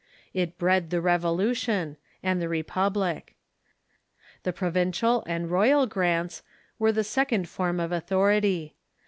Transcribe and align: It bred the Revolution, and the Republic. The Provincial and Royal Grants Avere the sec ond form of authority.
It 0.33 0.57
bred 0.57 0.89
the 0.89 0.99
Revolution, 0.99 1.95
and 2.23 2.41
the 2.41 2.49
Republic. 2.49 3.35
The 4.41 4.51
Provincial 4.51 5.23
and 5.27 5.51
Royal 5.51 5.85
Grants 5.85 6.41
Avere 6.81 6.95
the 6.95 7.03
sec 7.03 7.31
ond 7.31 7.47
form 7.47 7.79
of 7.79 7.91
authority. 7.91 8.77